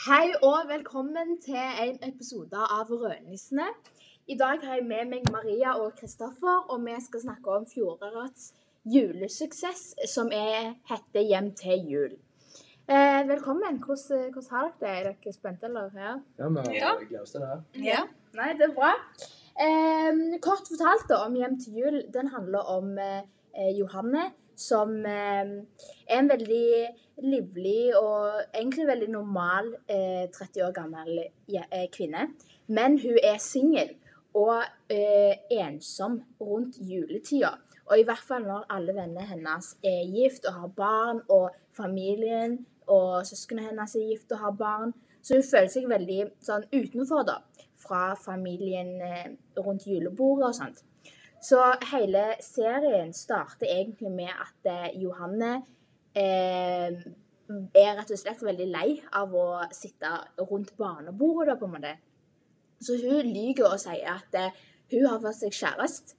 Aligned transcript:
Hei 0.00 0.30
og 0.40 0.62
velkommen 0.68 1.34
til 1.44 1.58
en 1.60 1.98
episode 2.06 2.56
av 2.56 2.88
Rødnissene. 2.88 3.66
I 4.32 4.36
dag 4.40 4.62
har 4.64 4.78
jeg 4.78 4.86
med 4.88 5.10
meg 5.10 5.26
Maria 5.28 5.74
og 5.76 5.98
Kristoffer, 5.98 6.62
og 6.72 6.86
vi 6.86 6.94
skal 7.04 7.20
snakke 7.26 7.56
om 7.58 7.66
fjorårets 7.68 8.46
julesuksess, 8.94 9.82
som 10.08 10.32
er, 10.32 10.72
heter 10.88 11.20
'Hjem 11.20 11.50
til 11.52 11.84
jul'. 11.92 12.16
Eh, 12.88 13.28
velkommen. 13.28 13.76
Hvordan, 13.84 14.32
hvordan 14.32 14.50
har 14.50 14.72
dere 14.80 14.80
det? 14.80 15.08
Er 15.10 15.12
dere 15.12 15.32
spente, 15.32 15.66
eller? 15.66 15.90
Ja. 15.94 16.14
Ja, 16.38 16.96
vi 17.00 17.04
gleder 17.04 17.22
oss 17.22 17.36
til 17.36 17.44
det. 17.44 17.84
Ja. 17.84 18.00
Nei, 18.40 18.50
det 18.56 18.70
er 18.70 18.74
bra. 18.80 18.92
Eh, 19.66 20.40
kort 20.40 20.64
fortalt 20.72 21.08
da, 21.12 21.20
om 21.26 21.36
Hjem 21.36 21.60
til 21.60 21.76
jul, 21.76 22.02
den 22.14 22.32
handler 22.36 22.72
om 22.78 22.98
eh, 22.98 23.20
eh, 23.52 23.78
Johanne, 23.78 24.30
som 24.60 24.92
eh, 25.08 25.54
er 26.08 26.18
en 26.20 26.28
veldig 26.28 26.66
livlig 27.24 27.94
og 27.96 28.42
egentlig 28.54 28.86
veldig 28.88 29.08
normal 29.12 29.72
eh, 29.88 30.26
30 30.32 30.62
år 30.68 30.74
gammel 30.76 31.10
je- 31.48 31.66
eh, 31.70 31.86
kvinne. 31.92 32.28
Men 32.68 32.98
hun 33.02 33.18
er 33.24 33.38
singel 33.42 33.94
og 34.36 34.62
eh, 34.92 35.34
ensom 35.50 36.20
rundt 36.40 36.76
juletida. 36.80 37.56
Og 37.90 37.98
i 37.98 38.04
hvert 38.06 38.22
fall 38.22 38.44
når 38.46 38.68
alle 38.70 38.94
vennene 38.94 39.24
hennes 39.26 39.72
er 39.82 40.04
gift 40.14 40.44
og 40.46 40.54
har 40.60 40.68
barn, 40.76 41.22
og 41.28 41.50
familien 41.74 42.60
og 42.86 43.24
søsknene 43.26 43.64
hennes 43.72 43.96
er 43.98 44.04
gift 44.12 44.32
og 44.36 44.38
har 44.44 44.54
barn. 44.60 44.92
Så 45.22 45.34
hun 45.36 45.42
føler 45.44 45.68
seg 45.72 45.88
veldig 45.90 46.20
sånn 46.46 46.68
utenfor, 46.72 47.24
da. 47.28 47.40
Fra 47.80 48.14
familien 48.16 48.94
eh, 49.02 49.32
rundt 49.58 49.88
julebordet 49.88 50.46
og 50.52 50.54
sånt. 50.60 50.84
Så 51.40 51.60
hele 51.92 52.24
serien 52.44 53.14
starter 53.16 53.66
egentlig 53.66 54.10
med 54.12 54.28
at 54.28 54.68
eh, 54.68 55.00
Johanne 55.00 55.62
eh, 56.12 56.98
er 57.80 57.94
rett 57.96 58.12
og 58.12 58.20
slett 58.20 58.42
veldig 58.44 58.66
lei 58.68 58.88
av 59.16 59.32
å 59.32 59.46
sitte 59.72 60.10
rundt 60.44 60.74
barnebordet, 60.76 61.54
da, 61.54 61.56
på 61.56 61.68
en 61.68 61.74
måte. 61.78 61.94
Så 62.80 62.98
hun 63.00 63.32
lyver 63.32 63.70
og 63.70 63.80
sier 63.80 64.12
at 64.18 64.36
eh, 64.36 64.60
hun 64.92 65.08
har 65.08 65.22
fått 65.24 65.40
seg 65.40 65.56
kjæreste. 65.56 66.18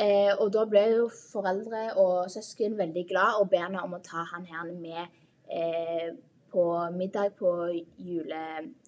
Eh, 0.00 0.32
og 0.40 0.50
da 0.52 0.64
ble 0.68 0.82
jo 0.92 1.04
foreldre 1.12 1.90
og 2.00 2.32
søsken 2.32 2.74
veldig 2.76 3.06
glad 3.08 3.38
og 3.40 3.48
ber 3.52 3.64
henne 3.64 3.84
om 3.84 3.94
å 3.96 4.02
ta 4.04 4.26
han 4.32 4.44
her 4.48 4.72
med 4.72 5.06
eh, 5.52 6.10
på 6.52 6.66
middag 6.96 7.36
på 7.38 7.52
jule, 8.00 8.42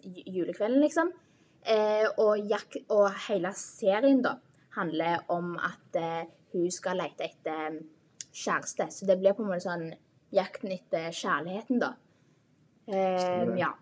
julekvelden, 0.05 0.83
liksom. 0.85 1.13
Eh, 1.69 2.05
og, 2.17 2.45
Jack, 2.49 2.81
og 2.93 3.09
hele 3.29 3.53
serien 3.57 4.21
da 4.25 4.39
handler 4.79 5.25
om 5.33 5.57
at 5.61 5.99
eh, 5.99 6.29
hun 6.55 6.71
skal 6.73 7.01
lete 7.03 7.29
etter 7.29 7.65
eh, 7.69 7.81
kjæreste. 8.33 8.89
Så 8.95 9.09
det 9.09 9.19
blir 9.21 9.37
på 9.37 9.45
en 9.45 9.51
måte 9.51 9.67
sånn 9.67 9.91
jakten 10.35 10.73
etter 10.75 11.11
kjærligheten, 11.15 11.83
da. 11.83 11.95
Um, 12.89 13.55
ja. 13.61 13.75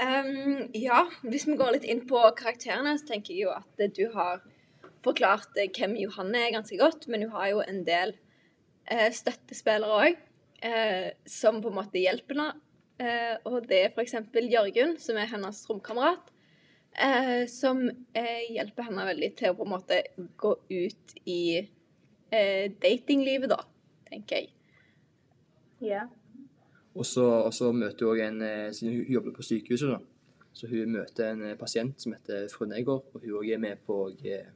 Um, 0.00 0.70
ja, 0.74 1.04
hvis 1.22 1.46
vi 1.46 1.56
går 1.60 1.76
litt 1.76 1.86
inn 1.88 2.02
på 2.08 2.20
karakterene, 2.38 2.96
så 2.98 3.12
tenker 3.12 3.34
jeg 3.34 3.46
jo 3.46 3.54
at 3.54 3.84
du 3.96 4.04
har 4.14 4.42
forklart 5.04 5.56
eh, 5.60 5.70
hvem 5.72 5.96
Johanne 6.00 6.40
er 6.40 6.54
ganske 6.56 6.78
godt, 6.80 7.08
men 7.12 7.26
hun 7.26 7.34
har 7.36 7.50
jo 7.52 7.64
en 7.64 7.82
del 7.86 8.14
eh, 8.90 9.10
støttespillere 9.14 10.00
òg, 10.00 10.20
eh, 10.64 11.10
som 11.28 11.60
på 11.62 11.72
en 11.72 11.78
måte 11.80 12.02
hjelper 12.02 12.40
henne. 12.40 12.52
Eh, 13.02 13.34
og 13.50 13.66
det 13.68 13.80
er 13.82 13.92
f.eks. 13.92 14.16
Jørgen, 14.38 14.96
som 15.02 15.18
er 15.18 15.30
hennes 15.30 15.64
romkamerat, 15.70 16.30
eh, 16.98 17.46
som 17.50 17.82
eh, 17.88 18.42
hjelper 18.54 18.88
henne 18.88 19.06
veldig 19.10 19.30
til 19.38 19.52
å 19.52 19.56
på 19.58 19.66
en 19.66 19.72
måte 19.74 20.00
gå 20.40 20.52
ut 20.70 21.14
i 21.24 21.40
eh, 21.60 22.66
datinglivet, 22.82 23.50
da, 23.52 23.62
tenker 24.10 24.42
jeg. 24.42 24.52
ja. 25.92 26.06
Og 26.94 27.02
så, 27.02 27.24
og 27.26 27.50
så 27.50 27.72
møter 27.74 28.06
hun 28.06 28.20
en, 28.22 28.42
eh, 28.46 28.72
siden 28.74 29.00
hun 29.00 29.16
jobber 29.16 29.34
på 29.34 29.42
sykehuset, 29.42 29.96
da. 29.96 29.98
Så 30.54 30.68
hun 30.70 30.92
møter 30.94 31.32
en 31.32 31.42
eh, 31.42 31.56
pasient 31.58 31.98
som 32.00 32.14
heter 32.14 32.46
fru 32.52 32.68
Negård, 32.70 33.08
og 33.14 33.24
hun 33.24 33.50
er 33.50 33.58
med 33.58 33.82
på 33.86 33.96
å 34.04 34.12
eh, 34.22 34.46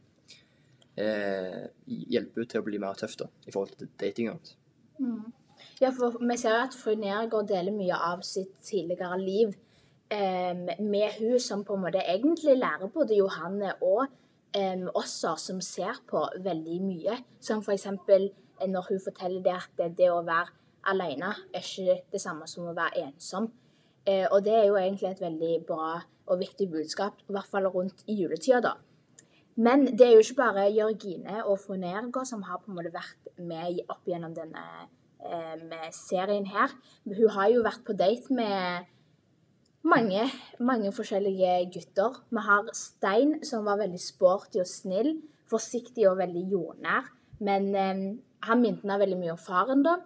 hjelpe 0.94 2.38
henne 2.38 2.52
til 2.52 2.62
å 2.62 2.66
bli 2.68 2.78
mer 2.82 2.94
tøff 2.98 3.18
da, 3.18 3.26
i 3.46 3.54
forhold 3.54 3.74
til 3.74 3.90
dating. 3.98 4.30
og 4.30 4.38
alt. 4.38 4.54
Mm. 5.02 5.32
Ja, 5.80 5.90
for 5.94 6.18
vi 6.22 6.36
ser 6.38 6.60
at 6.60 6.74
fru 6.78 6.94
Nergård 6.98 7.50
deler 7.50 7.74
mye 7.74 7.98
av 7.98 8.22
sitt 8.26 8.54
tidligere 8.62 9.18
liv 9.18 9.56
med 10.10 11.18
hun 11.18 11.40
som 11.40 11.64
på 11.64 11.74
en 11.76 11.82
måte 11.84 12.00
egentlig 12.00 12.56
lærer 12.56 12.88
både 12.92 13.16
Johanne 13.18 13.74
og 13.84 14.06
um, 14.56 14.88
oss 14.94 15.18
som 15.36 15.60
ser 15.60 16.00
på 16.08 16.22
veldig 16.44 16.78
mye. 16.82 17.18
Som 17.40 17.62
eksempel 17.68 18.30
eh, 18.60 18.68
når 18.68 18.88
hun 18.88 19.02
forteller 19.04 19.42
det 19.44 19.56
at 19.56 19.96
det, 19.98 20.10
å 20.10 20.22
være 20.24 20.54
alene 20.88 21.34
er 21.52 21.60
ikke 21.60 22.00
det 22.12 22.20
samme 22.22 22.48
som 22.48 22.68
å 22.68 22.76
være 22.76 23.04
ensom. 23.06 23.50
Uh, 24.08 24.26
og 24.32 24.44
det 24.44 24.56
er 24.56 24.68
jo 24.70 24.78
egentlig 24.80 25.10
et 25.10 25.24
veldig 25.24 25.54
bra 25.68 25.98
og 26.28 26.42
viktig 26.42 26.68
budskap, 26.70 27.20
i 27.28 27.32
hvert 27.32 27.48
fall 27.48 27.68
rundt 27.72 28.04
i 28.06 28.18
juletida, 28.20 28.60
da. 28.60 28.74
Men 29.58 29.88
det 29.98 30.04
er 30.06 30.12
jo 30.14 30.22
ikke 30.22 30.38
bare 30.38 30.68
Jørgine 30.70 31.40
og 31.42 31.56
fru 31.58 31.74
Nergård 31.80 32.28
som 32.30 32.44
har 32.46 32.60
på 32.62 32.70
en 32.70 32.76
måte 32.78 32.92
vært 32.94 33.32
med 33.42 33.80
opp 33.90 34.06
gjennom 34.06 34.36
denne 34.36 34.62
eh, 35.18 35.88
serien 35.96 36.46
her. 36.46 36.70
Hun 37.08 37.32
har 37.34 37.48
jo 37.50 37.64
vært 37.66 37.82
på 37.88 37.96
date 37.98 38.36
med 38.38 38.86
mange, 39.88 40.24
mange 40.60 40.92
forskjellige 40.94 41.70
gutter. 41.74 42.20
Vi 42.30 42.44
har 42.44 42.68
Stein, 42.76 43.38
som 43.44 43.66
var 43.68 43.80
veldig 43.80 44.00
sporty 44.00 44.60
og 44.62 44.68
snill, 44.68 45.14
forsiktig 45.48 46.08
og 46.10 46.18
veldig 46.20 46.44
jordnær. 46.52 47.08
Men 47.44 47.68
eh, 47.74 48.04
han 48.48 48.62
minte 48.62 48.88
meg 48.88 49.02
veldig 49.02 49.18
mye 49.20 49.34
om 49.34 49.40
faren, 49.40 49.84
da. 49.86 49.98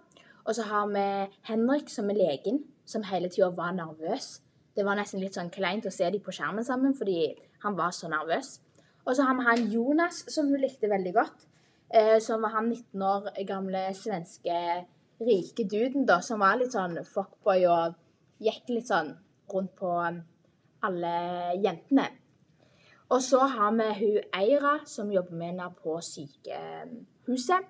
Og 0.43 0.55
så 0.55 0.65
har 0.67 0.89
vi 0.91 1.05
Henrik, 1.49 1.89
som 1.89 2.09
er 2.11 2.19
legen, 2.19 2.63
som 2.85 3.05
hele 3.07 3.29
tida 3.31 3.49
var 3.55 3.75
nervøs. 3.75 4.37
Det 4.75 4.85
var 4.85 4.97
nesten 4.97 5.21
litt 5.21 5.37
sånn 5.37 5.53
kleint 5.53 5.85
å 5.87 5.93
se 5.93 6.09
dem 6.09 6.23
på 6.23 6.33
skjermen 6.35 6.65
sammen, 6.67 6.95
fordi 6.97 7.33
han 7.63 7.77
var 7.77 7.93
så 7.95 8.09
nervøs. 8.11 8.57
Og 9.03 9.15
så 9.15 9.27
har 9.27 9.37
vi 9.37 9.47
han 9.47 9.67
Jonas, 9.71 10.23
som 10.31 10.49
hun 10.51 10.61
likte 10.63 10.91
veldig 10.91 11.13
godt. 11.15 11.47
Eh, 11.93 12.17
som 12.23 12.41
var 12.41 12.55
han 12.55 12.71
19 12.71 13.03
år 13.05 13.29
gamle 13.47 13.85
svenske 13.97 14.55
rike 15.23 15.67
duden, 15.69 16.07
da, 16.09 16.19
som 16.25 16.41
var 16.41 16.57
litt 16.59 16.73
sånn 16.73 16.97
fuckboy 17.05 17.67
og 17.69 17.99
gikk 18.43 18.71
litt 18.73 18.89
sånn 18.89 19.13
rundt 19.53 19.75
på 19.79 19.93
um, 20.01 20.19
alle 20.83 21.15
jentene. 21.63 22.09
Og 23.13 23.21
så 23.21 23.43
har 23.45 23.75
vi 23.77 23.89
hun 23.99 24.31
Eira, 24.33 24.77
som 24.85 25.11
jobber 25.11 25.35
med 25.37 25.51
henne 25.51 25.67
på 25.83 25.99
sykehuset, 26.01 27.67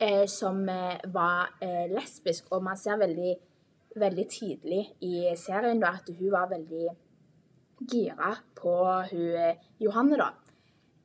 eh, 0.00 0.24
som 0.26 0.62
eh, 0.68 0.96
var 1.12 1.58
eh, 1.60 1.90
lesbisk. 1.92 2.48
Og 2.52 2.64
man 2.64 2.76
ser 2.76 2.96
veldig, 2.96 3.34
veldig 3.96 4.26
tidlig 4.32 4.82
i 5.04 5.28
serien 5.36 5.82
da, 5.82 5.92
at 5.98 6.08
hun 6.08 6.32
var 6.32 6.48
veldig 6.48 6.88
gira 7.84 8.32
på 8.56 8.74
hun 9.10 9.58
Johanne, 9.78 10.18
da. 10.18 10.32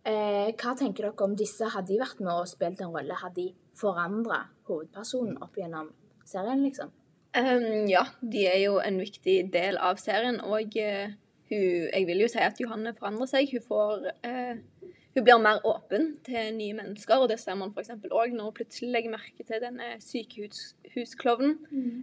Hva 0.04 0.74
tenker 0.76 1.06
dere 1.06 1.24
om 1.24 1.36
disse? 1.40 1.70
Hadde 1.72 1.94
de 1.94 2.00
vært 2.02 2.20
med 2.20 2.34
og 2.34 2.48
spilt 2.52 2.82
en 2.84 2.92
rolle? 2.92 3.16
Hadde 3.16 3.38
de 3.38 3.78
forandra 3.80 4.42
hovedpersonen 4.68 5.38
opp 5.44 5.56
gjennom 5.56 5.94
serien, 6.28 6.60
liksom? 6.66 6.92
Ehm, 7.34 7.88
ja, 7.90 8.04
de 8.22 8.46
er 8.46 8.60
jo 8.62 8.78
en 8.84 9.00
viktig 9.02 9.38
del 9.54 9.78
av 9.82 9.98
serien, 10.02 10.38
og 10.46 10.76
uh, 10.78 11.14
hun, 11.50 11.64
jeg 11.90 12.06
vil 12.10 12.22
jo 12.22 12.28
si 12.30 12.42
at 12.46 12.60
Johanne 12.62 12.94
forandrer 12.98 13.30
seg. 13.32 13.54
Hun 13.56 13.66
får 13.66 14.10
uh, 14.28 14.92
Hun 15.14 15.26
blir 15.26 15.42
mer 15.42 15.60
åpen 15.70 16.16
til 16.26 16.56
nye 16.58 16.74
mennesker, 16.74 17.22
og 17.22 17.30
det 17.30 17.38
ser 17.42 17.58
man 17.58 17.70
f.eks. 17.70 17.92
òg 18.10 18.32
når 18.34 18.48
hun 18.48 18.56
plutselig 18.58 18.90
legger 18.96 19.14
merke 19.14 19.46
til 19.46 19.62
denne 19.62 19.92
sykehusklovnen, 20.02 21.52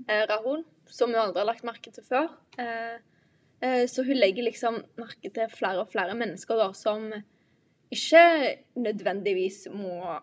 eh, 0.06 0.22
Rahul, 0.30 0.62
som 0.86 1.10
hun 1.10 1.18
aldri 1.18 1.42
har 1.42 1.48
lagt 1.48 1.66
merke 1.66 1.90
til 1.90 2.06
før. 2.06 2.30
Så 3.90 4.04
hun 4.06 4.14
legger 4.14 4.46
liksom 4.46 4.78
merke 5.02 5.26
til 5.26 5.50
flere 5.50 5.82
og 5.82 5.90
flere 5.90 6.14
mennesker 6.14 6.62
da, 6.62 6.68
som 6.70 7.10
ikke 7.90 8.22
nødvendigvis 8.78 9.64
må, 9.74 10.14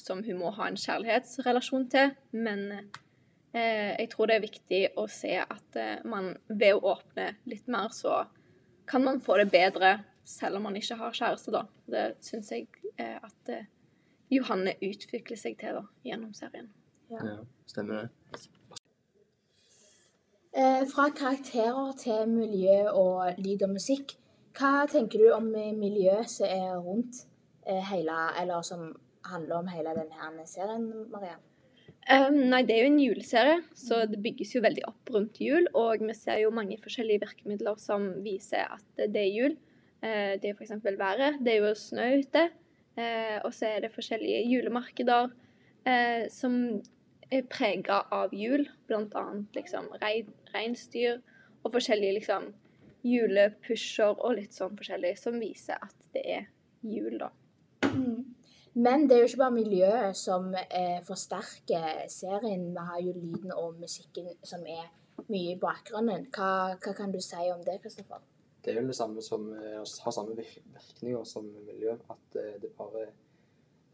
som 0.00 0.24
hun 0.24 0.40
må 0.40 0.56
ha 0.56 0.72
en 0.72 0.80
kjærlighetsrelasjon 0.80 1.84
til, 1.92 2.16
men 2.32 2.64
jeg 3.52 4.08
tror 4.12 4.30
det 4.30 4.36
er 4.38 4.46
viktig 4.46 4.80
å 4.96 5.04
se 5.12 5.34
at 5.42 5.76
eh, 5.76 5.98
man 6.08 6.30
ved 6.48 6.78
å 6.78 6.94
åpne 6.94 7.34
litt 7.50 7.68
mer, 7.68 7.92
så 7.92 8.22
kan 8.88 9.04
man 9.04 9.20
få 9.20 9.36
det 9.42 9.50
bedre 9.52 9.98
selv 10.24 10.56
om 10.56 10.62
man 10.62 10.76
ikke 10.76 10.96
har 11.00 11.12
kjæreste, 11.16 11.52
da. 11.54 11.66
Det 11.86 12.04
syns 12.24 12.52
jeg 12.52 12.68
eh, 12.96 13.18
at 13.18 13.52
eh, 13.52 13.68
Johanne 14.32 14.74
utvikler 14.80 15.38
seg 15.38 15.58
til 15.60 15.80
da, 15.80 15.84
gjennom 16.06 16.32
serien. 16.36 16.70
Ja, 17.12 17.36
stemmer 17.68 18.02
det. 18.06 18.40
Eh, 20.52 20.82
fra 20.88 21.08
karakterer 21.16 21.92
til 22.00 22.28
miljø 22.28 22.80
og 22.90 23.38
lyd 23.40 23.64
og 23.66 23.76
musikk. 23.76 24.16
Hva 24.56 24.84
tenker 24.88 25.22
du 25.22 25.30
om 25.32 25.48
eh, 25.56 25.72
miljøet 25.76 26.28
som 26.30 26.48
er 26.48 26.76
rundt 26.76 27.24
eh, 27.66 27.80
hele, 27.88 28.18
eller 28.40 28.64
som 28.64 28.90
handler 29.24 29.62
om 29.62 29.70
hele 29.72 29.94
denne 29.96 30.46
serien, 30.46 30.88
Maria? 31.12 31.38
Um, 32.10 32.38
nei, 32.50 32.64
det 32.66 32.74
er 32.74 32.80
jo 32.82 32.90
en 32.90 32.98
juleserie, 32.98 33.58
så 33.78 34.00
det 34.10 34.18
bygges 34.24 34.56
jo 34.56 34.62
veldig 34.64 34.82
opp 34.88 35.12
rundt 35.14 35.38
jul. 35.42 35.68
Og 35.78 36.02
vi 36.02 36.16
ser 36.18 36.40
jo 36.42 36.54
mange 36.54 36.80
forskjellige 36.82 37.22
virkemidler 37.22 37.78
som 37.78 38.08
viser 38.24 38.66
at 38.74 39.04
det 39.04 39.22
er 39.22 39.30
jul. 39.30 39.54
Uh, 40.02 40.34
det 40.42 40.50
er 40.50 40.56
f.eks. 40.56 40.74
været. 40.82 41.38
Det 41.44 41.54
er 41.54 41.60
jo 41.62 41.74
snø 41.78 42.08
ute. 42.24 42.48
Uh, 42.98 43.38
og 43.46 43.52
så 43.54 43.70
er 43.70 43.84
det 43.84 43.94
forskjellige 43.94 44.42
julemarkeder 44.50 45.30
uh, 45.30 46.24
som 46.32 46.56
er 47.32 47.46
prega 47.48 48.02
av 48.12 48.34
jul. 48.36 48.66
Blant 48.90 49.14
annet 49.16 49.62
liksom 49.62 49.86
rei- 50.02 50.26
reinsdyr 50.52 51.22
og 51.62 51.72
forskjellige 51.76 52.18
liksom 52.18 52.50
julepusher 53.06 54.18
og 54.18 54.36
litt 54.38 54.54
sånn 54.54 54.76
forskjellig 54.78 55.16
som 55.18 55.38
viser 55.42 55.78
at 55.82 55.96
det 56.14 56.22
er 56.38 56.44
jul, 56.82 57.18
da. 57.22 57.30
Men 58.74 59.08
det 59.08 59.16
er 59.16 59.20
jo 59.20 59.28
ikke 59.28 59.42
bare 59.42 59.54
miljøet 59.54 60.16
som 60.16 60.54
eh, 60.56 61.00
forsterker 61.04 62.06
serien. 62.08 62.70
Vi 62.72 62.84
har 62.88 63.00
jo 63.04 63.12
lyden 63.12 63.52
og 63.52 63.74
musikken 63.80 64.30
som 64.42 64.64
er 64.64 64.86
mye 65.28 65.52
i 65.52 65.58
bakgrunnen. 65.60 66.28
Hva, 66.32 66.78
hva 66.80 66.94
kan 66.96 67.12
du 67.12 67.20
si 67.20 67.50
om 67.52 67.60
det, 67.66 67.80
Kristoffer? 67.82 68.22
Det 68.64 68.72
er 68.72 68.80
jo 68.80 68.86
det 68.88 68.96
samme 68.96 69.22
som 69.22 69.50
eh, 69.52 69.82
har 70.04 70.14
samme 70.14 70.36
virkninger 70.36 71.24
som 71.28 71.50
miljø. 71.66 71.98
At 72.10 72.38
eh, 72.40 72.56
det 72.62 72.72
bare 72.78 73.08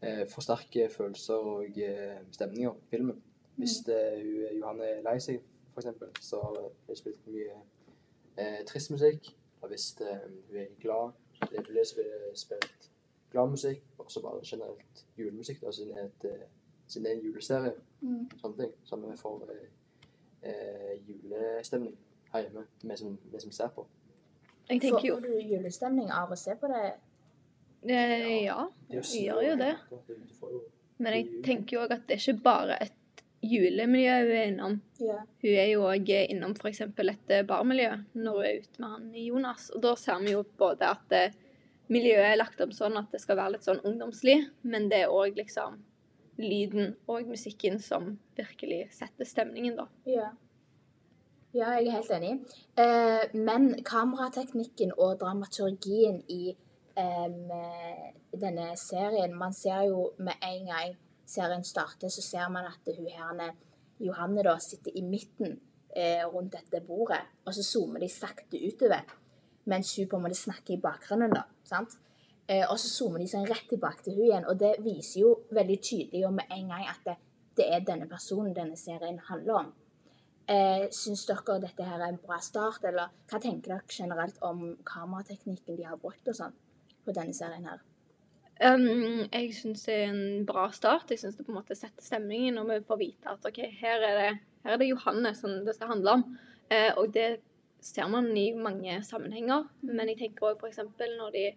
eh, 0.01 0.23
forsterker 0.31 0.89
følelser 0.93 1.49
og 1.53 1.79
eh, 1.83 2.21
stemninger 2.31 2.71
i 2.71 2.89
filmen. 2.89 3.19
Hvis 3.59 3.81
det, 3.85 3.99
hun, 4.23 4.61
Johanne 4.61 4.87
er 4.87 5.03
lei 5.03 5.17
seg, 5.19 5.41
f.eks., 5.75 6.23
så 6.23 6.39
har 6.45 6.55
det 6.87 6.97
spilt 6.97 7.27
mye 7.27 7.57
eh, 8.39 8.61
trist 8.69 8.95
musikk. 8.95 9.33
Og 9.59 9.73
hvis 9.73 9.91
eh, 10.05 10.23
hun 10.23 10.61
er 10.63 10.71
glad, 10.79 11.11
så 11.43 11.49
blir 11.51 11.83
det 11.83 12.39
spilt 12.39 12.88
glad 13.31 13.49
musikk. 13.53 13.83
Og 13.97 14.11
så 14.11 14.21
bare 14.23 14.41
generelt 14.45 15.05
julemusikk, 15.17 15.61
da, 15.61 15.71
siden 15.71 15.93
det 15.93 16.01
er, 16.01 16.05
et, 16.05 16.25
eh, 16.41 16.47
siden 16.87 17.05
det 17.05 17.11
er 17.11 17.17
en 17.19 17.25
juleserie. 17.25 17.73
Sånne 18.41 18.57
ting. 18.57 18.71
Som 18.87 19.03
vi 19.05 19.17
får 19.17 19.49
eh, 19.53 19.65
eh, 20.49 20.93
julestemning 21.07 21.95
her 22.33 22.45
hjemme, 22.45 22.65
vi 22.83 22.97
som, 22.97 23.17
vi 23.31 23.39
som 23.39 23.51
ser 23.51 23.71
på. 23.75 23.85
Jeg 24.69 24.81
tenker 24.81 25.07
jo 25.07 25.15
Får 25.17 25.25
du 25.25 25.39
julestemning 25.49 26.11
av 26.13 26.31
å 26.31 26.37
se 26.37 26.55
på 26.55 26.67
det? 26.69 26.93
eh, 27.89 28.43
Ja. 28.43 28.67
Det 28.89 28.97
er 28.97 29.01
Vi 29.13 29.25
gjør 29.25 29.41
jo 29.49 29.55
det. 29.57 29.75
Men 30.97 31.13
jeg 31.13 31.43
tenker 31.43 31.77
jo 31.77 31.83
òg 31.85 31.91
at 31.95 32.07
det 32.07 32.17
er 32.17 32.23
ikke 32.33 32.43
bare 32.43 32.77
et 32.83 32.93
julemiljø 33.41 34.15
hun 34.19 34.31
er 34.35 34.47
innom. 34.49 34.81
Ja. 34.99 35.19
Hun 35.41 35.51
er 35.55 35.69
jo 35.71 35.85
òg 35.87 36.09
innom 36.29 36.55
f.eks. 36.59 36.81
et 36.81 37.47
barmiljø 37.47 37.91
når 38.13 38.33
hun 38.35 38.45
er 38.45 38.59
ute 38.59 38.79
med 38.81 38.89
han 38.89 39.13
Jonas. 39.15 39.69
Og 39.75 39.81
da 39.81 39.95
ser 39.95 40.19
vi 40.19 40.31
jo 40.35 40.43
både 40.57 40.89
at 40.91 41.11
eh, 41.15 41.31
miljøet 41.89 42.31
er 42.31 42.39
lagt 42.39 42.61
opp 42.63 42.73
sånn 42.75 42.97
at 42.99 43.09
det 43.13 43.21
skal 43.23 43.39
være 43.39 43.57
litt 43.57 43.67
sånn 43.67 43.81
ungdomslig, 43.85 44.37
men 44.61 44.89
det 44.91 45.03
er 45.03 45.13
òg 45.13 45.37
liksom 45.39 45.79
lyden 46.39 46.93
og 47.11 47.27
musikken 47.27 47.81
som 47.83 48.13
virkelig 48.37 48.85
setter 48.95 49.27
stemningen, 49.27 49.75
da. 49.81 49.89
Ja. 50.07 50.29
Ja, 51.49 51.71
jeg 51.81 51.87
er 51.89 51.95
helt 51.97 52.11
enig. 52.13 52.33
Eh, 52.77 53.23
men 53.33 53.71
kamerateknikken 53.83 54.93
og 54.97 55.17
dramaturgien 55.21 56.21
i 56.29 56.55
denne 58.39 58.65
serien 58.75 59.35
Man 59.37 59.53
ser 59.53 59.85
jo 59.87 60.09
med 60.17 60.33
en 60.43 60.65
gang 60.67 60.95
serien 61.29 61.63
starter, 61.63 62.09
så 62.09 62.21
ser 62.21 62.49
man 62.49 62.65
at 62.65 62.95
hun 62.97 63.07
her, 63.07 63.53
Johanne 63.99 64.43
da, 64.43 64.55
sitter 64.59 64.95
i 64.97 65.03
midten 65.05 65.59
eh, 65.95 66.25
rundt 66.25 66.55
dette 66.55 66.81
bordet, 66.85 67.21
og 67.45 67.53
så 67.53 67.63
zoomer 67.63 68.01
de 68.01 68.09
sakte 68.09 68.57
utover, 68.57 69.05
mens 69.69 69.95
hun 69.97 70.07
på 70.09 70.17
en 70.17 70.25
måte 70.25 70.39
snakker 70.39 70.75
i 70.75 70.81
bakgrunnen. 70.83 71.33
da, 71.35 71.45
sant? 71.67 71.97
Eh, 72.49 72.65
og 72.65 72.79
så 72.81 72.89
zoomer 72.89 73.21
de 73.21 73.27
seg 73.29 73.45
rett 73.49 73.67
tilbake 73.69 74.05
til 74.05 74.15
hun 74.17 74.25
igjen, 74.25 74.47
og 74.49 74.57
det 74.57 74.77
viser 74.81 75.21
jo 75.21 75.33
veldig 75.53 75.77
tydelig 75.85 76.23
og 76.27 76.33
med 76.39 76.55
en 76.55 76.71
gang 76.73 76.87
at 76.89 77.03
det, 77.05 77.19
det 77.59 77.67
er 77.69 77.85
denne 77.85 78.07
personen 78.09 78.55
denne 78.57 78.77
serien 78.79 79.19
handler 79.27 79.59
om. 79.63 79.69
Eh, 80.49 80.87
Syns 80.95 81.27
dere 81.29 81.59
dette 81.61 81.85
her 81.85 82.01
er 82.01 82.09
en 82.09 82.23
bra 82.23 82.39
start, 82.41 82.87
eller 82.89 83.11
hva 83.29 83.41
tenker 83.41 83.75
dere 83.75 83.93
generelt 83.93 84.41
om 84.41 84.71
kamerateknikken 84.87 85.77
de 85.77 85.85
har 85.85 86.01
brukt 86.01 86.31
og 86.31 86.39
sånn 86.39 86.55
på 87.05 87.13
denne 87.13 87.37
serien 87.37 87.69
her? 87.69 87.83
Um, 88.59 89.29
jeg 89.31 89.53
syns 89.55 89.85
det 89.87 89.93
er 89.95 90.09
en 90.09 90.47
bra 90.47 90.65
start. 90.75 91.13
Jeg 91.13 91.21
syns 91.21 91.37
det 91.37 91.45
på 91.47 91.53
en 91.53 91.59
måte 91.61 91.77
setter 91.77 92.03
stemningen 92.03 92.57
når 92.57 92.71
vi 92.71 92.87
får 92.89 92.99
vite 92.99 93.31
at 93.31 93.45
ok, 93.47 93.59
her 93.79 94.03
er 94.03 94.17
det, 94.19 94.31
her 94.65 94.73
er 94.73 94.81
det 94.81 94.89
Johanne 94.89 95.31
som 95.37 95.53
det 95.67 95.77
skal 95.77 95.93
handle 95.93 96.17
om. 96.17 96.25
Eh, 96.73 96.89
og 96.97 97.13
det 97.13 97.29
ser 97.79 98.09
man 98.11 98.29
i 98.37 98.51
mange 98.55 98.99
sammenhenger. 99.07 99.67
Men 99.87 100.11
jeg 100.11 100.19
tenker 100.23 100.51
òg 100.51 100.63
f.eks. 100.63 100.83
når 101.17 101.35
de 101.35 101.47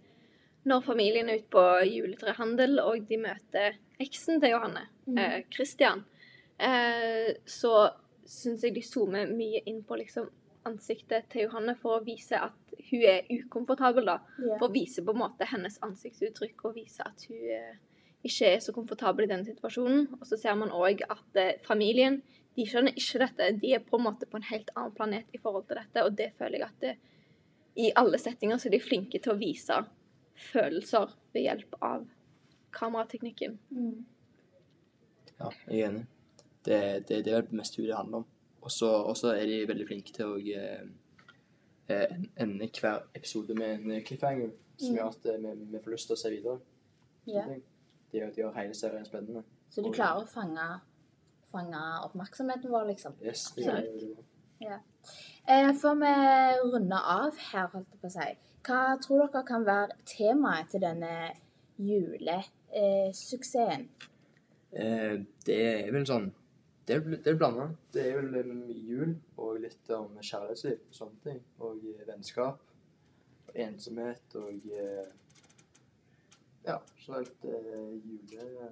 når 0.65 0.85
familien 0.87 1.27
er 1.29 1.41
ute 1.41 1.51
på 1.51 1.63
juletrehandel 1.91 2.79
og 2.85 3.09
de 3.09 3.19
møter 3.19 3.79
eksen 4.03 4.39
til 4.43 4.55
Johanne, 4.55 4.85
eh, 5.19 5.41
Christian, 5.51 6.05
eh, 6.59 7.35
så 7.47 7.91
syns 8.23 8.63
jeg 8.63 8.77
de 8.77 8.85
zoomer 8.87 9.27
mye 9.27 9.65
inn 9.67 9.83
på 9.83 9.99
liksom 9.99 10.29
ansiktet 10.69 11.27
til 11.33 11.49
Johanne 11.49 11.75
for 11.81 11.99
å 11.99 12.05
vise 12.07 12.39
at 12.39 12.75
hun 12.91 13.03
er 13.09 13.27
ukomfortabel, 13.31 14.07
da. 14.07 14.21
For 14.39 14.69
å 14.69 14.75
vise 14.75 15.03
på 15.03 15.15
en 15.15 15.23
måte 15.25 15.49
hennes 15.51 15.81
ansiktsuttrykk 15.83 16.69
og 16.69 16.77
vise 16.79 17.03
at 17.03 17.27
hun 17.27 17.43
eh, 17.57 17.81
ikke 18.25 18.53
er 18.55 18.61
så 18.63 18.73
komfortabel 18.75 19.27
i 19.27 19.31
denne 19.33 19.47
situasjonen. 19.49 20.07
Og 20.21 20.27
så 20.29 20.39
ser 20.39 20.55
man 20.59 20.71
òg 20.75 21.03
at 21.11 21.39
eh, 21.41 21.57
familien 21.67 22.21
de 22.57 22.67
skjønner 22.69 22.95
ikke 22.99 23.23
dette. 23.23 23.49
De 23.63 23.73
er 23.75 23.83
på 23.85 23.97
en 23.99 24.07
måte 24.07 24.29
på 24.29 24.37
en 24.39 24.47
helt 24.51 24.71
annen 24.77 24.95
planet 24.97 25.33
i 25.33 25.41
forhold 25.41 25.67
til 25.69 25.79
dette, 25.81 26.05
og 26.05 26.17
det 26.19 26.31
føler 26.39 26.61
jeg 26.61 26.69
at 26.69 26.81
det, 26.85 26.95
i 27.81 27.89
alle 27.97 28.19
settinger 28.21 28.61
så 28.61 28.69
er 28.69 28.75
de 28.77 28.83
flinke 28.85 29.19
til 29.25 29.33
å 29.33 29.39
vise 29.41 29.79
følelser 30.51 31.15
ved 31.33 31.47
hjelp 31.47 31.79
av 31.81 32.05
kamerateknikken. 32.77 33.57
Ja, 35.39 35.49
jeg 35.69 35.81
er 35.81 35.89
enig. 35.89 36.03
Det, 36.63 36.81
det, 37.09 37.23
det 37.25 37.33
er 37.33 37.41
vel 37.41 37.59
mest 37.59 37.79
hun 37.79 37.87
det 37.89 37.97
handler 37.97 38.23
om. 38.23 38.27
Og 38.63 38.71
så 38.71 39.33
er 39.33 39.47
de 39.49 39.63
veldig 39.67 39.87
flinke 39.89 40.13
til 40.15 40.35
å 40.35 40.37
eh, 40.39 40.85
eh, 41.91 42.13
ende 42.45 42.69
hver 42.77 43.09
episode 43.19 43.57
med 43.59 43.81
en 43.81 44.05
cliffhanger, 44.07 44.53
som 44.77 44.93
Mm. 44.93 44.97
gjør 44.97 45.09
at 45.09 45.27
eh, 45.31 45.41
vi, 45.43 45.67
vi 45.73 45.81
får 45.85 45.93
lyst 45.93 46.09
til 46.11 46.15
å 46.17 46.21
se 46.21 46.31
videre. 46.33 46.61
Ja. 47.31 47.45
De 48.13 48.21
de 48.21 48.33
gjør 48.43 48.53
hele 48.57 48.75
serien 48.77 49.07
spennende. 49.09 49.43
Så 49.71 49.83
de 49.85 49.91
klarer 49.93 50.23
å 50.23 50.27
fange, 50.29 50.81
fange 51.53 51.81
oppmerksomheten 52.07 52.71
vår, 52.73 52.85
liksom. 52.93 53.13
Yes, 53.25 53.43
det 53.57 53.63
gjør 53.65 53.75
det 53.81 54.17
Ja. 54.63 54.79
Eh, 55.49 55.73
før 55.75 55.95
vi 55.99 56.13
runder 56.73 57.03
av 57.15 57.37
her, 57.53 57.67
holdt 57.73 57.89
jeg 57.91 58.01
på 58.01 58.07
å 58.07 58.11
si, 58.15 58.37
hva 58.63 58.81
tror 59.03 59.27
dere 59.27 59.45
kan 59.49 59.63
være 59.67 59.89
temaet 60.07 60.67
til 60.71 60.81
denne 60.85 61.15
julesuksessen? 61.83 63.83
Eh, 64.73 65.17
det 65.47 65.57
er 65.67 65.93
vel 65.93 66.07
sånn 66.09 66.33
Det 66.87 66.93
er, 66.97 67.01
det 67.15 67.31
er 67.31 67.37
blanda. 67.39 67.65
Det 67.95 68.03
er 68.09 68.15
vel 68.19 68.35
eh, 68.41 68.47
jul 68.89 69.11
og 69.37 69.61
litt 69.63 69.87
om 69.95 70.11
kjærlighetsliv 70.19 70.79
og 70.89 70.95
sånne 70.97 71.19
ting. 71.23 71.41
Og 71.63 71.75
vennskap. 72.09 72.59
Og 73.47 73.53
ensomhet 73.67 74.27
og 74.41 74.57
eh, 74.67 75.07
Ja, 76.67 76.77
generelt 77.07 77.45
uh, 77.45 77.53
jule, 78.07 78.69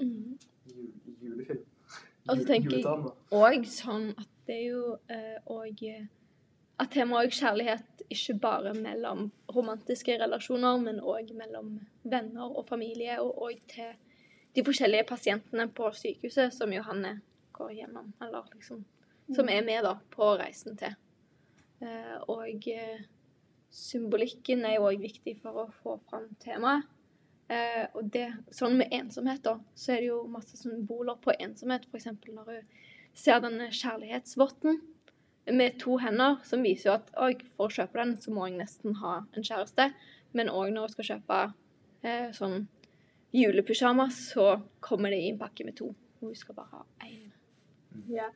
jul, 0.00 0.92
julefilm. 1.22 1.64
Og 2.28 2.36
så 2.36 2.44
tenker 2.48 2.76
jeg- 2.76 2.84
òg 3.30 3.66
sånn 3.68 4.10
at 4.18 4.28
det 4.46 4.54
er 4.54 4.66
jo 4.68 4.98
òg 5.46 5.82
uh, 5.82 5.88
eh, 5.88 6.06
At 6.78 6.90
temaet 6.90 7.28
òg 7.28 7.32
kjærlighet 7.32 8.02
ikke 8.10 8.34
bare 8.40 8.74
mellom 8.74 9.30
romantiske 9.54 10.18
relasjoner, 10.18 10.80
men 10.80 11.00
òg 11.00 11.30
mellom 11.32 11.80
venner 12.02 12.56
og 12.58 12.66
familie, 12.68 13.20
og 13.22 13.38
òg 13.38 13.60
til 13.68 13.94
de 14.54 14.64
forskjellige 14.64 15.06
pasientene 15.06 15.68
på 15.68 15.92
sykehuset 15.94 16.52
som 16.52 16.72
Johanne 16.72 17.20
går 17.52 17.70
gjennom, 17.78 18.12
eller 18.20 18.42
liksom 18.54 18.84
Som 19.34 19.48
er 19.48 19.64
med 19.64 19.84
da 19.84 19.94
på 20.10 20.36
reisen 20.36 20.76
til. 20.76 20.94
Uh, 21.80 22.20
og 22.28 22.68
eh, 22.68 23.00
symbolikken 23.74 24.64
er 24.66 24.76
jo 24.78 24.88
òg 24.88 25.02
viktig 25.02 25.38
for 25.42 25.64
å 25.64 25.70
få 25.82 25.98
fram 26.10 26.28
temaet. 26.42 26.86
Eh, 27.52 27.84
og 27.92 28.08
det, 28.14 28.30
sånn 28.54 28.78
med 28.78 28.92
ensomhet, 28.94 29.42
da, 29.44 29.58
så 29.76 29.94
er 29.94 30.00
det 30.00 30.08
jo 30.08 30.22
masse 30.32 30.56
symboler 30.56 31.18
på 31.20 31.34
ensomhet. 31.34 31.84
F.eks. 31.90 32.08
når 32.30 32.48
hun 32.48 32.68
ser 33.14 33.42
denne 33.44 33.68
kjærlighetsvotten 33.74 34.80
med 35.52 35.76
to 35.82 35.98
hender, 36.00 36.38
som 36.48 36.64
viser 36.64 36.88
jo 36.88 36.94
at 36.94 37.10
oi, 37.20 37.34
for 37.58 37.68
å 37.68 37.76
kjøpe 37.76 38.00
den, 38.00 38.14
så 38.22 38.32
må 38.32 38.48
jeg 38.48 38.56
nesten 38.62 38.96
ha 39.02 39.18
en 39.34 39.44
kjæreste. 39.44 39.90
Men 40.34 40.50
òg 40.50 40.72
når 40.72 40.88
hun 40.88 40.94
skal 40.94 41.10
kjøpe 41.10 41.42
eh, 42.06 42.30
sånn 42.36 42.64
julepysjamas, 43.34 44.22
så 44.32 44.48
kommer 44.84 45.12
det 45.12 45.20
i 45.20 45.30
en 45.34 45.40
pakke 45.42 45.66
med 45.66 45.76
to. 45.78 45.90
Og 46.22 46.30
hun 46.30 46.38
skal 46.38 46.56
bare 46.56 46.78
ha 46.80 47.08
én. 47.10 47.30
Ja. 48.10 48.30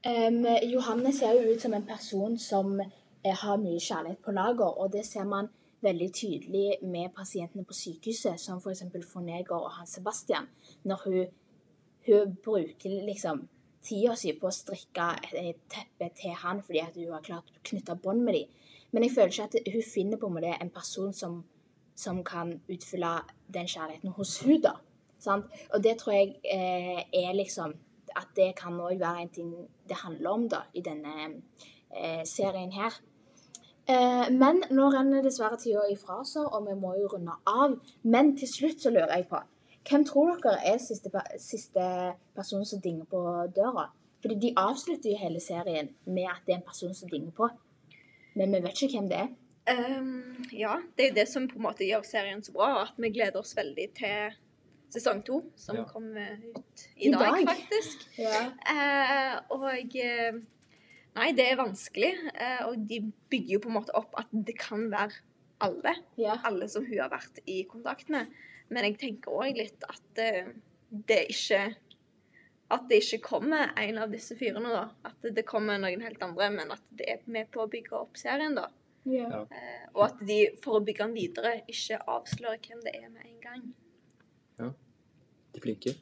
Um, 0.00 0.44
Johanne 0.64 1.12
ser 1.12 1.36
jo 1.36 1.52
ut 1.52 1.60
som 1.60 1.74
en 1.76 1.84
person 1.84 2.36
som 2.40 2.78
har 3.24 3.60
mye 3.60 3.80
kjærlighet 3.80 4.22
på 4.24 4.32
lager, 4.32 4.78
og 4.80 4.92
det 4.92 5.04
ser 5.06 5.24
man 5.28 5.50
veldig 5.80 6.12
tydelig 6.12 6.78
med 6.82 7.12
pasientene 7.16 7.64
på 7.64 7.76
sykehuset, 7.76 8.40
som 8.40 8.60
f.eks. 8.60 8.82
Forneger 9.12 9.56
og 9.56 9.70
Hans 9.78 9.96
Sebastian, 9.96 10.48
når 10.84 11.02
hun, 11.04 11.26
hun 12.06 12.36
bruker 12.44 13.00
liksom 13.06 13.46
tida 13.84 14.16
si 14.16 14.32
på 14.36 14.48
å 14.48 14.54
strikke 14.54 15.06
et 15.40 15.60
teppe 15.72 16.10
til 16.16 16.36
han 16.36 16.60
fordi 16.64 16.82
hun 16.98 17.14
har 17.14 17.24
klart 17.24 17.48
å 17.48 17.62
knytte 17.70 17.96
bånd 18.02 18.24
med 18.26 18.36
dem. 18.36 18.58
Men 18.92 19.06
jeg 19.06 19.14
føler 19.14 19.32
ikke 19.32 19.48
at 19.48 19.72
hun 19.72 19.86
finner 19.86 20.20
på 20.20 20.28
en 20.28 20.36
måte 20.36 20.54
en 20.56 20.72
person 20.74 21.12
som, 21.16 21.40
som 21.96 22.22
kan 22.26 22.56
utfylle 22.68 23.12
den 23.48 23.68
kjærligheten 23.70 24.16
hos 24.16 24.38
hun 24.44 24.60
da. 24.64 24.74
Sant? 25.20 25.52
Og 25.74 25.84
det 25.84 25.98
tror 26.00 26.16
jeg 26.16 26.34
eh, 26.44 27.04
er 27.12 27.36
liksom 27.36 27.76
at 28.16 28.32
det 28.36 28.50
kan 28.58 28.74
òg 28.82 28.98
være 28.98 29.24
en 29.24 29.32
ting 29.32 29.52
det 29.88 30.00
handler 30.02 30.30
om 30.34 30.48
da, 30.50 30.64
i 30.74 30.82
denne 30.82 31.14
eh, 31.94 32.24
serien 32.26 32.72
her. 32.74 32.96
Eh, 33.90 34.26
men 34.30 34.60
nå 34.70 34.88
renner 34.94 35.24
dessverre 35.24 35.58
tida 35.58 35.82
ifra 35.90 36.20
oss, 36.22 36.36
og 36.40 36.66
vi 36.68 36.74
må 36.78 36.92
jo 37.00 37.08
runde 37.14 37.34
av. 37.50 37.74
Men 38.06 38.36
til 38.38 38.48
slutt 38.50 38.84
så 38.84 38.92
lurer 38.94 39.16
jeg 39.18 39.28
på 39.30 39.40
Hvem 39.88 40.04
tror 40.04 40.36
dere 40.44 40.60
er 40.74 40.78
siste, 40.78 41.08
siste 41.40 41.84
person 42.36 42.64
som 42.68 42.82
dinger 42.84 43.06
på 43.08 43.20
døra 43.56 43.86
Fordi 44.20 44.36
de 44.42 44.50
avslutter 44.60 45.10
jo 45.14 45.16
hele 45.22 45.40
serien 45.40 45.88
med 46.04 46.28
at 46.28 46.42
det 46.46 46.52
er 46.54 46.58
en 46.58 46.66
person 46.66 46.92
som 46.94 47.08
dinger 47.08 47.32
på. 47.32 47.48
Men 48.36 48.52
vi 48.52 48.60
vet 48.66 48.82
ikke 48.84 48.98
hvem 49.00 49.08
det 49.08 49.16
er. 49.24 49.30
Um, 49.70 50.44
ja, 50.52 50.76
det 50.96 51.04
er 51.04 51.08
jo 51.10 51.14
det 51.16 51.26
som 51.30 51.48
på 51.48 51.56
en 51.56 51.64
måte 51.64 51.86
gjør 51.88 52.04
serien 52.04 52.42
så 52.44 52.52
bra, 52.52 52.68
at 52.82 53.00
vi 53.00 53.10
gleder 53.16 53.40
oss 53.40 53.54
veldig 53.56 53.86
til 53.96 54.36
sesong 54.92 55.24
to, 55.24 55.40
som 55.56 55.76
Ja. 55.80 55.84
kommer 55.88 56.36
ut 56.44 56.84
i, 56.96 57.08
I 57.08 57.12
dag, 57.12 57.20
dag. 57.32 57.48
faktisk. 57.48 58.06
Eh, 58.20 59.36
og 59.56 59.96
eh, 59.96 60.40
Nei, 61.16 61.32
det 61.36 61.46
er 61.50 61.58
vanskelig. 61.58 62.12
Eh, 62.34 62.62
og 62.68 62.86
de 62.90 63.02
bygger 63.32 63.56
jo 63.56 63.60
på 63.64 63.70
en 63.70 63.78
måte 63.80 63.94
opp 63.98 64.14
at 64.20 64.30
det 64.30 64.56
kan 64.60 64.86
være 64.92 65.18
alle. 65.64 65.94
Ja. 66.20 66.38
Alle 66.46 66.68
som 66.70 66.86
hun 66.86 67.00
har 67.00 67.12
vært 67.12 67.42
i 67.50 67.62
kontakt 67.68 68.10
med. 68.12 68.30
Men 68.70 68.86
jeg 68.86 68.98
tenker 69.00 69.34
òg 69.34 69.58
litt 69.58 69.86
at 69.90 70.20
eh, 70.22 70.52
det 70.90 71.24
ikke 71.34 71.62
At 72.70 72.84
det 72.86 73.00
ikke 73.02 73.24
kommer 73.24 73.72
en 73.82 73.96
av 73.98 74.12
disse 74.14 74.36
fyrene, 74.38 74.70
da. 74.70 74.84
At 75.08 75.24
det 75.34 75.42
kommer 75.42 75.80
noen 75.82 76.04
helt 76.06 76.20
andre, 76.22 76.46
men 76.54 76.68
at 76.70 76.84
det 76.94 77.08
er 77.16 77.24
med 77.26 77.48
på 77.50 77.64
å 77.64 77.70
bygge 77.70 77.96
opp 77.98 78.20
serien, 78.20 78.54
da. 78.54 78.68
Ja. 79.10 79.40
Eh, 79.50 79.88
og 79.96 80.04
at 80.04 80.20
de, 80.22 80.36
for 80.62 80.78
å 80.78 80.84
bygge 80.86 81.08
den 81.08 81.16
videre, 81.16 81.56
ikke 81.66 81.98
avslører 82.14 82.60
hvem 82.62 82.84
det 82.84 82.92
er 82.94 83.08
med 83.08 83.26
en 83.26 83.40
gang. 83.42 83.64
Ja. 84.60 84.70
De 85.50 85.64
flinke. 85.64 85.96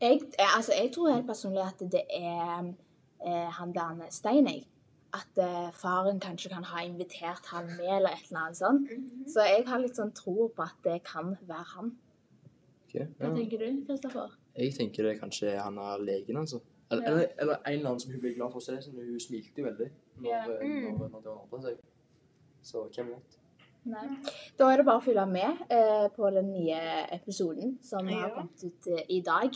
Jeg, 0.00 0.22
altså, 0.38 0.72
jeg 0.72 0.88
tror 0.94 1.12
helt 1.12 1.28
personlig 1.28 1.66
at 1.66 1.84
det 1.92 2.06
er 2.16 2.72
eh, 3.24 3.50
han 3.58 3.72
der 3.74 4.06
Stein, 4.10 4.46
jeg. 4.46 4.66
At 5.14 5.38
eh, 5.38 5.68
faren 5.78 6.18
kanskje 6.20 6.50
kan 6.50 6.64
ha 6.66 6.80
invitert 6.82 7.46
han 7.52 7.66
med, 7.76 7.86
eller 7.98 8.10
et 8.16 8.24
eller 8.30 8.40
annet 8.48 8.58
sånt. 8.58 8.88
Så 9.30 9.44
jeg 9.46 9.66
har 9.68 9.78
litt 9.82 9.96
sånn 9.98 10.10
tro 10.16 10.48
på 10.50 10.62
at 10.64 10.74
det 10.84 11.00
kan 11.06 11.36
være 11.46 11.68
han. 11.76 11.92
Ok, 12.88 12.96
Hva 13.18 13.30
tenker 13.34 13.58
du, 13.62 13.84
Kristoffer? 13.86 14.34
Jeg 14.58 14.74
tenker 14.74 15.06
det 15.08 15.20
kanskje 15.20 15.52
er 15.54 15.62
han 15.62 15.78
er 15.78 16.02
legen, 16.02 16.36
altså. 16.42 16.60
Eller, 16.90 17.02
Ja. 17.02 17.10
eller, 17.12 17.28
eller 17.38 17.54
en 17.66 17.72
eller 17.78 17.88
annen 17.90 18.00
som 18.00 18.12
hun 18.12 18.20
ble 18.20 18.34
glad 18.34 18.52
for 18.52 18.60
å 18.60 18.62
se. 18.66 18.76
Sånn, 18.82 18.98
hun 19.00 19.20
smilte 19.22 19.62
jo 19.62 19.64
veldig 19.66 19.88
når, 20.18 20.28
Ja. 20.28 20.42
Mm. 20.46 20.98
når, 20.98 21.08
når 21.14 21.22
det 21.24 21.32
ordna 21.32 21.62
seg. 21.62 21.78
Så 22.62 22.84
hvem 22.94 23.08
vet? 23.14 23.38
Nei. 23.84 24.04
Da 24.58 24.68
er 24.72 24.76
det 24.80 24.86
bare 24.86 25.00
å 25.00 25.04
følge 25.04 25.24
med 25.28 25.58
eh, 25.70 26.06
på 26.16 26.30
den 26.32 26.52
nye 26.52 26.78
episoden 27.12 27.74
som 27.84 28.06
har 28.08 28.30
kommet 28.32 28.62
ut 28.64 28.86
eh, 28.88 29.02
i 29.12 29.20
dag. 29.20 29.50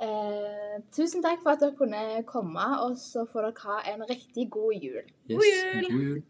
Eh, 0.00 0.78
tusen 0.96 1.20
takk 1.20 1.42
for 1.42 1.52
at 1.52 1.60
dere 1.60 1.76
kunne 1.76 2.22
komme, 2.28 2.66
og 2.86 2.96
så 2.96 3.26
får 3.28 3.50
dere 3.50 3.66
ha 3.66 3.94
en 3.94 4.04
riktig 4.08 4.46
god 4.50 4.72
jul. 4.80 5.02
Yes, 5.28 5.36
God 5.36 5.50
jul! 5.50 5.90
God 5.90 6.06
jul. 6.06 6.22